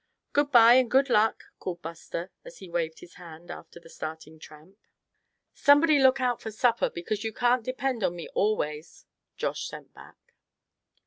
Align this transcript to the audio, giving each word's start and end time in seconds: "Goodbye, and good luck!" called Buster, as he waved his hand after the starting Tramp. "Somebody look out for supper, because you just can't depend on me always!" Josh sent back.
"Goodbye, 0.33 0.73
and 0.77 0.89
good 0.89 1.11
luck!" 1.11 1.43
called 1.59 1.83
Buster, 1.83 2.31
as 2.43 2.57
he 2.57 2.67
waved 2.71 3.01
his 3.01 3.13
hand 3.21 3.51
after 3.51 3.79
the 3.79 3.87
starting 3.87 4.39
Tramp. 4.39 4.79
"Somebody 5.53 5.99
look 5.99 6.19
out 6.19 6.41
for 6.41 6.49
supper, 6.49 6.89
because 6.89 7.23
you 7.23 7.29
just 7.29 7.39
can't 7.39 7.63
depend 7.63 8.03
on 8.03 8.15
me 8.15 8.27
always!" 8.29 9.05
Josh 9.37 9.67
sent 9.67 9.93
back. 9.93 10.33